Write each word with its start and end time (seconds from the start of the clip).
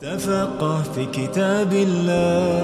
تفقه 0.00 0.82
في 0.82 1.06
كتاب 1.06 1.72
الله 1.72 2.62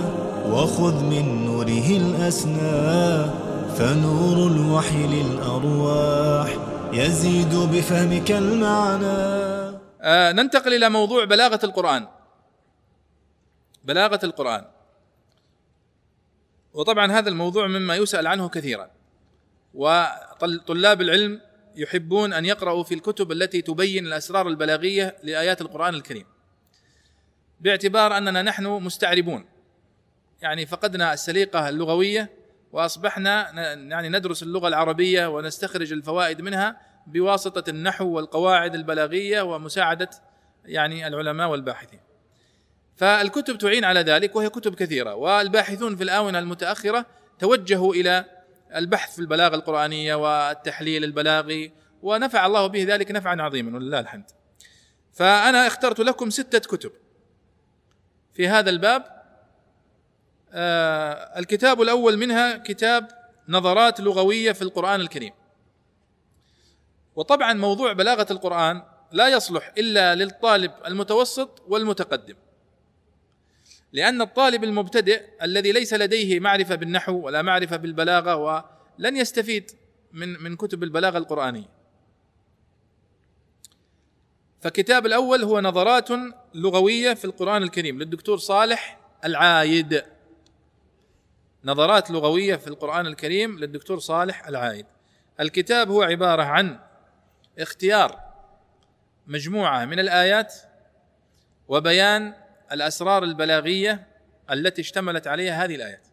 وخذ 0.52 1.04
من 1.04 1.44
نوره 1.44 1.88
الأسنى 1.90 3.26
فنور 3.74 4.46
الوحي 4.52 5.06
للأرواح 5.06 6.56
يزيد 6.92 7.54
بفهمك 7.54 8.30
المعنى. 8.30 9.06
آه 10.00 10.32
ننتقل 10.32 10.74
إلى 10.74 10.88
موضوع 10.88 11.24
بلاغة 11.24 11.60
القرآن. 11.64 12.06
بلاغة 13.84 14.20
القرآن. 14.24 14.64
وطبعا 16.74 17.12
هذا 17.12 17.28
الموضوع 17.28 17.66
مما 17.66 17.96
يسأل 17.96 18.26
عنه 18.26 18.48
كثيرا. 18.48 18.90
وطلاب 19.74 21.00
العلم 21.00 21.40
يحبون 21.76 22.32
أن 22.32 22.44
يقرأوا 22.44 22.84
في 22.84 22.94
الكتب 22.94 23.32
التي 23.32 23.62
تبين 23.62 24.06
الأسرار 24.06 24.48
البلاغية 24.48 25.16
لآيات 25.22 25.60
القرآن 25.60 25.94
الكريم. 25.94 26.33
باعتبار 27.60 28.16
أننا 28.16 28.42
نحن 28.42 28.66
مستعربون 28.66 29.44
يعني 30.42 30.66
فقدنا 30.66 31.12
السليقة 31.12 31.68
اللغوية 31.68 32.30
وأصبحنا 32.72 33.50
يعني 33.74 34.08
ندرس 34.08 34.42
اللغة 34.42 34.68
العربية 34.68 35.26
ونستخرج 35.26 35.92
الفوائد 35.92 36.40
منها 36.40 36.80
بواسطة 37.06 37.70
النحو 37.70 38.06
والقواعد 38.06 38.74
البلاغية 38.74 39.42
ومساعدة 39.42 40.10
يعني 40.64 41.06
العلماء 41.06 41.48
والباحثين. 41.48 42.00
فالكتب 42.96 43.58
تعين 43.58 43.84
على 43.84 44.00
ذلك 44.00 44.36
وهي 44.36 44.48
كتب 44.48 44.74
كثيرة 44.74 45.14
والباحثون 45.14 45.96
في 45.96 46.04
الآونة 46.04 46.38
المتأخرة 46.38 47.06
توجهوا 47.38 47.94
إلى 47.94 48.24
البحث 48.74 49.14
في 49.14 49.18
البلاغة 49.18 49.54
القرآنية 49.54 50.14
والتحليل 50.14 51.04
البلاغي 51.04 51.72
ونفع 52.02 52.46
الله 52.46 52.66
به 52.66 52.84
ذلك 52.88 53.10
نفعا 53.10 53.42
عظيما 53.42 53.76
ولله 53.76 54.00
الحمد. 54.00 54.30
فأنا 55.12 55.66
اخترت 55.66 56.00
لكم 56.00 56.30
ستة 56.30 56.58
كتب 56.58 56.92
في 58.34 58.48
هذا 58.48 58.70
الباب 58.70 59.24
آه 60.52 61.38
الكتاب 61.38 61.82
الأول 61.82 62.16
منها 62.16 62.56
كتاب 62.56 63.08
نظرات 63.48 64.00
لغوية 64.00 64.52
في 64.52 64.62
القرآن 64.62 65.00
الكريم. 65.00 65.32
وطبعا 67.16 67.52
موضوع 67.52 67.92
بلاغة 67.92 68.26
القرآن 68.30 68.82
لا 69.12 69.28
يصلح 69.28 69.72
إلا 69.78 70.14
للطالب 70.14 70.72
المتوسط 70.86 71.62
والمتقدم. 71.68 72.34
لأن 73.92 74.22
الطالب 74.22 74.64
المبتدئ 74.64 75.22
الذي 75.42 75.72
ليس 75.72 75.94
لديه 75.94 76.40
معرفة 76.40 76.74
بالنحو 76.74 77.20
ولا 77.20 77.42
معرفة 77.42 77.76
بالبلاغة 77.76 78.36
ولن 78.36 79.16
يستفيد 79.16 79.70
من 80.12 80.42
من 80.42 80.56
كتب 80.56 80.82
البلاغة 80.82 81.18
القرآنية. 81.18 81.73
فكتاب 84.64 85.06
الأول 85.06 85.42
هو 85.42 85.60
نظرات 85.60 86.08
لغوية 86.54 87.14
في 87.14 87.24
القرآن 87.24 87.62
الكريم 87.62 87.98
للدكتور 87.98 88.38
صالح 88.38 88.98
العايد. 89.24 90.02
نظرات 91.64 92.10
لغوية 92.10 92.56
في 92.56 92.66
القرآن 92.66 93.06
الكريم 93.06 93.58
للدكتور 93.58 93.98
صالح 93.98 94.48
العايد. 94.48 94.86
الكتاب 95.40 95.90
هو 95.90 96.02
عبارة 96.02 96.42
عن 96.42 96.78
اختيار 97.58 98.20
مجموعة 99.26 99.84
من 99.84 99.98
الآيات 100.00 100.54
وبيان 101.68 102.34
الأسرار 102.72 103.22
البلاغية 103.24 104.06
التي 104.50 104.80
اشتملت 104.82 105.26
عليها 105.26 105.64
هذه 105.64 105.74
الآيات. 105.74 106.06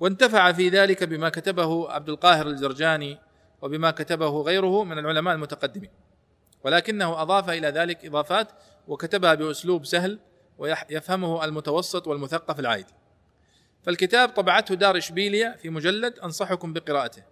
وانتفع 0.00 0.52
في 0.52 0.68
ذلك 0.68 1.04
بما 1.04 1.28
كتبه 1.28 1.90
عبد 1.90 2.08
القاهر 2.08 2.46
الجرجاني 2.46 3.18
وبما 3.62 3.90
كتبه 3.90 4.42
غيره 4.42 4.84
من 4.84 4.98
العلماء 4.98 5.34
المتقدمين. 5.34 6.03
ولكنه 6.64 7.22
أضاف 7.22 7.50
إلى 7.50 7.68
ذلك 7.68 8.04
إضافات 8.06 8.48
وكتبها 8.88 9.34
بأسلوب 9.34 9.84
سهل 9.84 10.18
ويفهمه 10.58 11.44
المتوسط 11.44 12.06
والمثقف 12.06 12.60
العادي. 12.60 12.94
فالكتاب 13.82 14.28
طبعته 14.28 14.74
دار 14.74 14.96
اشبيليا 14.96 15.56
في 15.56 15.70
مجلد 15.70 16.18
أنصحكم 16.18 16.72
بقراءته 16.72 17.22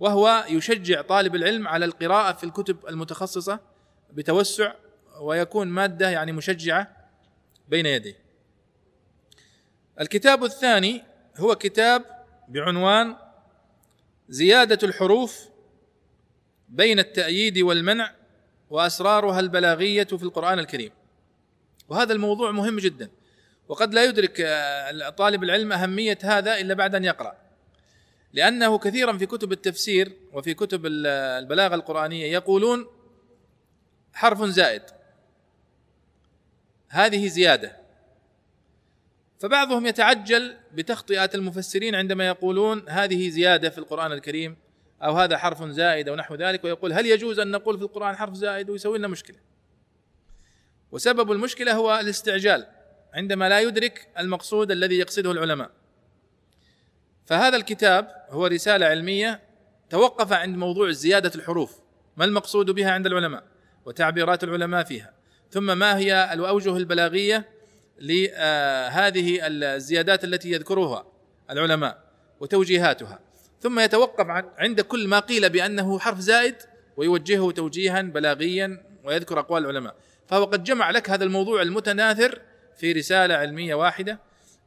وهو 0.00 0.44
يشجع 0.48 1.02
طالب 1.02 1.34
العلم 1.34 1.68
على 1.68 1.84
القراءة 1.84 2.32
في 2.32 2.44
الكتب 2.44 2.86
المتخصصة 2.88 3.60
بتوسع 4.12 4.72
ويكون 5.20 5.68
مادة 5.68 6.10
يعني 6.10 6.32
مشجعة 6.32 6.96
بين 7.68 7.86
يديه. 7.86 8.18
الكتاب 10.00 10.44
الثاني 10.44 11.02
هو 11.36 11.54
كتاب 11.54 12.04
بعنوان 12.48 13.16
زيادة 14.28 14.78
الحروف 14.88 15.48
بين 16.68 16.98
التأييد 16.98 17.58
والمنع 17.58 18.15
وأسرارها 18.70 19.40
البلاغية 19.40 20.04
في 20.04 20.22
القرآن 20.22 20.58
الكريم. 20.58 20.90
وهذا 21.88 22.12
الموضوع 22.12 22.50
مهم 22.50 22.78
جدا. 22.78 23.10
وقد 23.68 23.94
لا 23.94 24.04
يدرك 24.04 24.36
طالب 25.16 25.42
العلم 25.42 25.72
أهمية 25.72 26.18
هذا 26.22 26.58
إلا 26.60 26.74
بعد 26.74 26.94
أن 26.94 27.04
يقرأ. 27.04 27.36
لأنه 28.32 28.78
كثيرا 28.78 29.18
في 29.18 29.26
كتب 29.26 29.52
التفسير 29.52 30.12
وفي 30.32 30.54
كتب 30.54 30.86
البلاغة 30.86 31.74
القرآنية 31.74 32.32
يقولون 32.32 32.86
حرف 34.14 34.42
زائد. 34.42 34.82
هذه 36.88 37.28
زيادة. 37.28 37.76
فبعضهم 39.40 39.86
يتعجل 39.86 40.56
بتخطئه 40.74 41.30
المفسرين 41.34 41.94
عندما 41.94 42.26
يقولون 42.26 42.88
هذه 42.88 43.28
زيادة 43.28 43.70
في 43.70 43.78
القرآن 43.78 44.12
الكريم. 44.12 44.56
أو 45.02 45.16
هذا 45.18 45.38
حرف 45.38 45.64
زائد 45.64 46.08
أو 46.08 46.14
نحو 46.14 46.34
ذلك 46.34 46.64
ويقول 46.64 46.92
هل 46.92 47.06
يجوز 47.06 47.38
أن 47.38 47.50
نقول 47.50 47.78
في 47.78 47.84
القرآن 47.84 48.16
حرف 48.16 48.34
زائد؟ 48.34 48.70
ويسوي 48.70 48.98
لنا 48.98 49.08
مشكلة. 49.08 49.36
وسبب 50.92 51.32
المشكلة 51.32 51.72
هو 51.72 52.00
الاستعجال 52.00 52.66
عندما 53.14 53.48
لا 53.48 53.60
يدرك 53.60 54.08
المقصود 54.18 54.70
الذي 54.70 54.98
يقصده 54.98 55.32
العلماء. 55.32 55.70
فهذا 57.26 57.56
الكتاب 57.56 58.26
هو 58.28 58.46
رسالة 58.46 58.86
علمية 58.86 59.40
توقف 59.90 60.32
عند 60.32 60.56
موضوع 60.56 60.90
زيادة 60.90 61.30
الحروف 61.34 61.78
ما 62.16 62.24
المقصود 62.24 62.70
بها 62.70 62.90
عند 62.90 63.06
العلماء؟ 63.06 63.44
وتعبيرات 63.84 64.44
العلماء 64.44 64.84
فيها. 64.84 65.12
ثم 65.50 65.78
ما 65.78 65.96
هي 65.98 66.30
الأوجه 66.32 66.76
البلاغية 66.76 67.48
لهذه 67.98 69.38
الزيادات 69.42 70.24
التي 70.24 70.50
يذكرها 70.50 71.06
العلماء 71.50 72.02
وتوجيهاتها؟ 72.40 73.20
ثم 73.60 73.80
يتوقف 73.80 74.26
عند 74.58 74.80
كل 74.80 75.08
ما 75.08 75.18
قيل 75.18 75.50
بأنه 75.50 75.98
حرف 75.98 76.18
زائد 76.20 76.54
ويوجهه 76.96 77.50
توجيها 77.50 78.02
بلاغيا 78.02 78.82
ويذكر 79.04 79.38
أقوال 79.40 79.62
العلماء. 79.62 79.94
فهو 80.26 80.44
قد 80.44 80.64
جمع 80.64 80.90
لك 80.90 81.10
هذا 81.10 81.24
الموضوع 81.24 81.62
المتناثر 81.62 82.40
في 82.76 82.92
رسالة 82.92 83.34
علمية 83.34 83.74
واحدة 83.74 84.18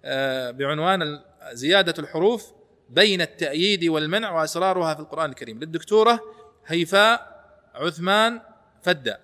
آه، 0.05 0.51
بعنوان 0.51 1.21
زيادة 1.51 1.93
الحروف 1.99 2.51
بين 2.89 3.21
التأييد 3.21 3.85
والمنع 3.85 4.31
وأسرارها 4.31 4.93
في 4.93 4.99
القرآن 4.99 5.29
الكريم. 5.29 5.59
للدكتورة 5.59 6.19
هيفاء 6.67 7.43
عثمان 7.75 8.41
فدة 8.83 9.19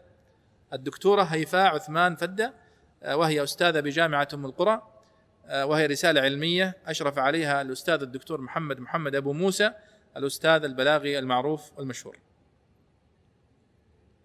الدكتورة 0.74 1.22
هيفاء 1.24 1.76
عثمان 1.76 2.16
فدة 2.16 2.54
آه، 3.04 3.18
وهي 3.18 3.44
أستاذة 3.44 3.80
بجامعة 3.80 4.28
أم 4.34 4.46
القرى. 4.46 4.82
وهي 5.50 5.86
رسالة 5.86 6.22
علمية 6.22 6.78
أشرف 6.88 7.20
عليها 7.20 7.62
الأستاذ 7.62 8.02
الدكتور 8.02 8.42
محمد 8.42 8.80
محمد 8.80 9.16
أبو 9.16 9.34
موسى 9.34 9.72
الأستاذ 10.18 10.64
البلاغي 10.64 11.20
المعروف 11.20 11.72
والمشهور. 11.78 12.18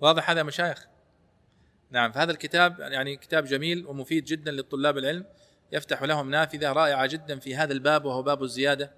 واضح 0.00 0.30
هذا 0.30 0.42
مشايخ؟ 0.42 0.86
نعم 1.90 2.12
فهذا 2.12 2.30
الكتاب 2.30 2.80
يعني 2.80 3.16
كتاب 3.16 3.44
جميل 3.44 3.86
ومفيد 3.86 4.24
جدا 4.24 4.50
للطلاب 4.50 4.98
العلم 4.98 5.24
يفتح 5.72 6.02
لهم 6.02 6.30
نافذة 6.30 6.72
رائعة 6.72 7.06
جدا 7.06 7.38
في 7.38 7.56
هذا 7.56 7.72
الباب 7.72 8.04
وهو 8.04 8.22
باب 8.22 8.42
الزيادة 8.42 8.92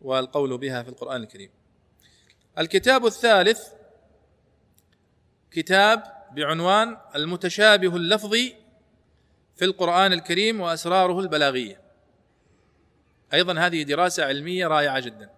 والقول 0.00 0.58
بها 0.58 0.82
في 0.82 0.88
القرآن 0.88 1.22
الكريم. 1.22 1.50
الكتاب 2.58 3.06
الثالث 3.06 3.68
كتاب 5.50 6.02
بعنوان 6.32 6.96
المتشابه 7.14 7.96
اللفظي 7.96 8.61
في 9.56 9.64
القرآن 9.64 10.12
الكريم 10.12 10.60
وأسراره 10.60 11.20
البلاغية. 11.20 11.80
أيضا 13.34 13.58
هذه 13.58 13.82
دراسة 13.82 14.24
علمية 14.24 14.66
رائعة 14.66 15.00
جدا. 15.00 15.30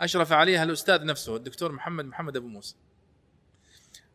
أشرف 0.00 0.32
عليها 0.32 0.62
الأستاذ 0.62 1.04
نفسه 1.04 1.36
الدكتور 1.36 1.72
محمد 1.72 2.04
محمد 2.04 2.36
أبو 2.36 2.46
موسى. 2.46 2.76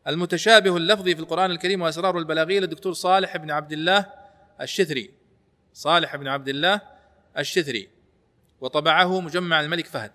المتشابه 0.06 0.76
اللفظي 0.76 1.14
في 1.14 1.20
القرآن 1.20 1.50
الكريم 1.50 1.82
وأسراره 1.82 2.18
البلاغية 2.18 2.60
للدكتور 2.60 2.92
صالح 2.92 3.36
بن 3.36 3.50
عبد 3.50 3.72
الله 3.72 4.06
الشثري. 4.60 5.10
صالح 5.72 6.16
بن 6.16 6.28
عبد 6.28 6.48
الله 6.48 6.80
الشثري. 7.38 7.88
وطبعه 8.60 9.20
مجمع 9.20 9.60
الملك 9.60 9.86
فهد. 9.86 10.12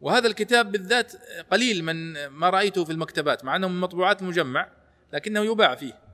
وهذا 0.00 0.26
الكتاب 0.26 0.72
بالذات 0.72 1.12
قليل 1.50 1.84
من 1.84 2.26
ما 2.26 2.50
رأيته 2.50 2.84
في 2.84 2.92
المكتبات 2.92 3.44
مع 3.44 3.56
أنه 3.56 3.68
من 3.68 3.80
مطبوعات 3.80 4.22
المجمع 4.22 4.68
لكنه 5.12 5.40
يباع 5.40 5.74
فيه. 5.74 6.07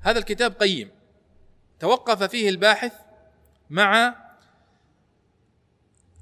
هذا 0.00 0.18
الكتاب 0.18 0.52
قيم. 0.52 0.90
توقف 1.80 2.22
فيه 2.22 2.48
الباحث 2.48 2.92
مع 3.70 4.14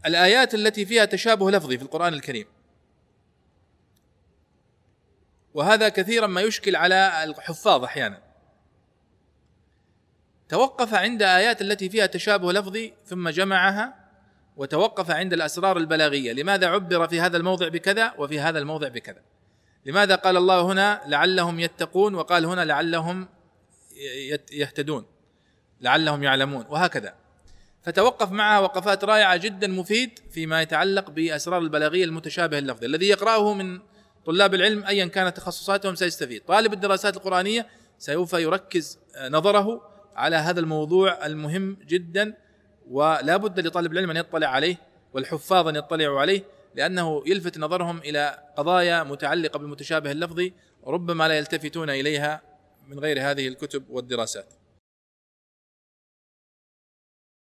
الآيات 0.06 0.54
التي 0.54 0.86
فيها 0.86 1.04
تشابه 1.04 1.50
لفظي 1.50 1.78
في 1.78 1.84
القرآن 1.84 2.14
الكريم. 2.14 2.46
وهذا 5.54 5.88
كثيرا 5.88 6.26
ما 6.26 6.40
يشكل 6.40 6.76
على 6.76 7.24
الحفاظ 7.24 7.84
أحيانا. 7.84 8.22
توقف 10.48 10.94
عند 10.94 11.22
آيات 11.22 11.62
التي 11.62 11.88
فيها 11.88 12.06
تشابه 12.06 12.52
لفظي 12.52 12.94
ثم 13.06 13.28
جمعها 13.28 13.94
وتوقف 14.56 15.10
عند 15.10 15.32
الأسرار 15.32 15.76
البلاغية. 15.76 16.32
لماذا 16.32 16.66
عبر 16.66 17.08
في 17.08 17.20
هذا 17.20 17.36
الموضع 17.36 17.68
بكذا 17.68 18.14
وفي 18.18 18.40
هذا 18.40 18.58
الموضع 18.58 18.88
بكذا؟ 18.88 19.22
لماذا 19.86 20.14
قال 20.14 20.36
الله 20.36 20.60
هنا 20.60 21.02
لعلهم 21.06 21.60
يتقون 21.60 22.14
وقال 22.14 22.46
هنا 22.46 22.64
لعلهم 22.64 23.28
يهتدون 24.52 25.06
لعلهم 25.80 26.22
يعلمون 26.22 26.64
وهكذا. 26.68 27.14
فتوقف 27.82 28.32
معها 28.32 28.60
وقفات 28.60 29.04
رائعة 29.04 29.36
جدا 29.36 29.66
مفيد 29.66 30.18
فيما 30.30 30.62
يتعلق 30.62 31.10
بأسرار 31.10 31.58
البلاغية 31.58 32.04
المتشابه 32.04 32.58
اللفظي 32.58 32.86
الذي 32.86 33.08
يقرأه 33.08 33.54
من 33.54 33.80
طلاب 34.26 34.54
العلم 34.54 34.84
أيا 34.84 35.06
كانت 35.06 35.36
تخصصاتهم 35.36 35.94
سيستفيد. 35.94 36.42
طالب 36.44 36.72
الدراسات 36.72 37.16
القرآنية 37.16 37.66
سوف 37.98 38.32
يركز 38.32 38.98
نظره 39.30 39.82
على 40.16 40.36
هذا 40.36 40.60
الموضوع 40.60 41.26
المهم 41.26 41.76
جدا 41.86 42.34
ولا 42.90 43.36
بد 43.36 43.60
لطالب 43.60 43.92
العلم 43.92 44.10
أن 44.10 44.16
يطلع 44.16 44.46
عليه 44.46 44.76
والحفاظ 45.14 45.68
أن 45.68 45.76
يطلعوا 45.76 46.20
عليه 46.20 46.42
لأنه 46.74 47.22
يلفت 47.26 47.58
نظرهم 47.58 47.98
إلى 47.98 48.38
قضايا 48.56 49.02
متعلقة 49.02 49.58
بالمتشابه 49.58 50.10
اللفظي 50.10 50.52
ربما 50.86 51.28
لا 51.28 51.38
يلتفتون 51.38 51.90
إليها 51.90 52.42
من 52.88 52.98
غير 52.98 53.30
هذه 53.30 53.48
الكتب 53.48 53.90
والدراسات. 53.90 54.46